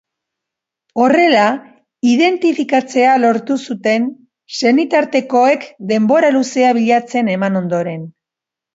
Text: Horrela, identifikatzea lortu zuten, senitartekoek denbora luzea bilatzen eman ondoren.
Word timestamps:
Horrela, 1.03 1.43
identifikatzea 2.13 3.13
lortu 3.27 3.59
zuten, 3.67 4.09
senitartekoek 4.63 5.71
denbora 5.95 6.37
luzea 6.41 6.77
bilatzen 6.83 7.35
eman 7.39 7.65
ondoren. 7.67 8.07